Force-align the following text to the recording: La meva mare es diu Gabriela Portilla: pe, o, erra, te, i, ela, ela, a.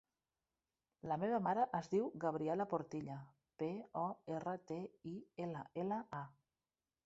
La 1.11 1.17
meva 1.23 1.39
mare 1.47 1.65
es 1.79 1.89
diu 1.91 2.07
Gabriela 2.23 2.67
Portilla: 2.73 3.19
pe, 3.61 3.69
o, 4.07 4.09
erra, 4.39 4.57
te, 4.73 4.81
i, 5.15 5.17
ela, 5.49 5.65
ela, 5.85 6.05
a. 6.25 6.27